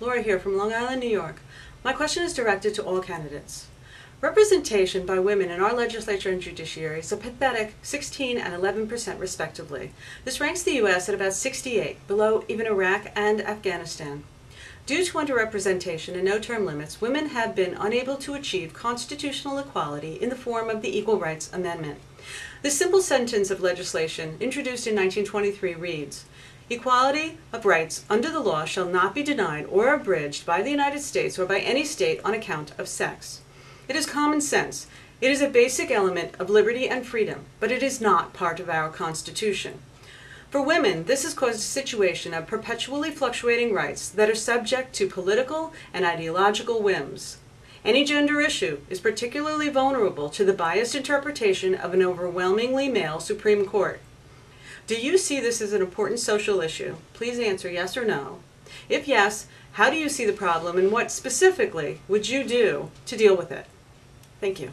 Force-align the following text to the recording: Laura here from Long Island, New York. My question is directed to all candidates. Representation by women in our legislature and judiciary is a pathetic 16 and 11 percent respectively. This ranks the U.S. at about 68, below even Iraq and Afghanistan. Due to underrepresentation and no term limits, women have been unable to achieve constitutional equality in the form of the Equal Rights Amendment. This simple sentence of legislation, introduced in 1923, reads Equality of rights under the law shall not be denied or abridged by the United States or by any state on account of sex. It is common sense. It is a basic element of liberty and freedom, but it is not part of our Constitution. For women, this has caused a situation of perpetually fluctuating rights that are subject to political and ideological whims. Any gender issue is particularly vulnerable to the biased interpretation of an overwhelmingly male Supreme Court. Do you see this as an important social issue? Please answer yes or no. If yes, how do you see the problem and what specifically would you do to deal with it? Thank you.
Laura 0.00 0.22
here 0.22 0.40
from 0.40 0.56
Long 0.56 0.72
Island, 0.72 1.00
New 1.00 1.08
York. 1.08 1.40
My 1.84 1.92
question 1.92 2.24
is 2.24 2.34
directed 2.34 2.74
to 2.74 2.82
all 2.82 3.00
candidates. 3.00 3.68
Representation 4.20 5.06
by 5.06 5.20
women 5.20 5.50
in 5.50 5.60
our 5.60 5.72
legislature 5.72 6.30
and 6.30 6.42
judiciary 6.42 6.98
is 6.98 7.12
a 7.12 7.16
pathetic 7.16 7.74
16 7.82 8.36
and 8.36 8.54
11 8.54 8.88
percent 8.88 9.20
respectively. 9.20 9.92
This 10.24 10.40
ranks 10.40 10.64
the 10.64 10.74
U.S. 10.76 11.08
at 11.08 11.14
about 11.14 11.34
68, 11.34 12.08
below 12.08 12.44
even 12.48 12.66
Iraq 12.66 13.12
and 13.14 13.40
Afghanistan. 13.40 14.24
Due 14.86 15.04
to 15.04 15.18
underrepresentation 15.18 16.14
and 16.14 16.24
no 16.24 16.40
term 16.40 16.66
limits, 16.66 17.00
women 17.00 17.28
have 17.28 17.54
been 17.54 17.74
unable 17.78 18.16
to 18.16 18.34
achieve 18.34 18.74
constitutional 18.74 19.58
equality 19.58 20.14
in 20.14 20.28
the 20.28 20.36
form 20.36 20.68
of 20.68 20.82
the 20.82 20.98
Equal 20.98 21.20
Rights 21.20 21.52
Amendment. 21.52 22.00
This 22.62 22.76
simple 22.76 23.00
sentence 23.00 23.50
of 23.50 23.60
legislation, 23.60 24.38
introduced 24.40 24.86
in 24.88 24.96
1923, 24.96 25.74
reads 25.74 26.24
Equality 26.74 27.38
of 27.52 27.64
rights 27.64 28.04
under 28.10 28.28
the 28.32 28.40
law 28.40 28.64
shall 28.64 28.86
not 28.86 29.14
be 29.14 29.22
denied 29.22 29.64
or 29.66 29.94
abridged 29.94 30.44
by 30.44 30.60
the 30.60 30.72
United 30.72 30.98
States 30.98 31.38
or 31.38 31.46
by 31.46 31.60
any 31.60 31.84
state 31.84 32.20
on 32.24 32.34
account 32.34 32.72
of 32.76 32.88
sex. 32.88 33.42
It 33.88 33.94
is 33.94 34.06
common 34.06 34.40
sense. 34.40 34.88
It 35.20 35.30
is 35.30 35.40
a 35.40 35.48
basic 35.48 35.92
element 35.92 36.34
of 36.36 36.50
liberty 36.50 36.88
and 36.88 37.06
freedom, 37.06 37.44
but 37.60 37.70
it 37.70 37.80
is 37.84 38.00
not 38.00 38.32
part 38.32 38.58
of 38.58 38.68
our 38.68 38.88
Constitution. 38.88 39.82
For 40.50 40.60
women, 40.60 41.04
this 41.04 41.22
has 41.22 41.32
caused 41.32 41.60
a 41.60 41.62
situation 41.62 42.34
of 42.34 42.48
perpetually 42.48 43.12
fluctuating 43.12 43.72
rights 43.72 44.08
that 44.08 44.28
are 44.28 44.34
subject 44.34 44.94
to 44.96 45.06
political 45.06 45.72
and 45.92 46.04
ideological 46.04 46.82
whims. 46.82 47.36
Any 47.84 48.04
gender 48.04 48.40
issue 48.40 48.80
is 48.90 48.98
particularly 48.98 49.68
vulnerable 49.68 50.28
to 50.30 50.44
the 50.44 50.52
biased 50.52 50.96
interpretation 50.96 51.76
of 51.76 51.94
an 51.94 52.02
overwhelmingly 52.02 52.88
male 52.88 53.20
Supreme 53.20 53.64
Court. 53.64 54.00
Do 54.86 55.00
you 55.00 55.16
see 55.16 55.40
this 55.40 55.62
as 55.62 55.72
an 55.72 55.80
important 55.80 56.20
social 56.20 56.60
issue? 56.60 56.96
Please 57.14 57.38
answer 57.38 57.70
yes 57.70 57.96
or 57.96 58.04
no. 58.04 58.40
If 58.88 59.08
yes, 59.08 59.46
how 59.72 59.88
do 59.88 59.96
you 59.96 60.08
see 60.08 60.26
the 60.26 60.32
problem 60.32 60.76
and 60.76 60.92
what 60.92 61.10
specifically 61.10 62.00
would 62.06 62.28
you 62.28 62.44
do 62.44 62.90
to 63.06 63.16
deal 63.16 63.36
with 63.36 63.50
it? 63.50 63.66
Thank 64.40 64.60
you. 64.60 64.72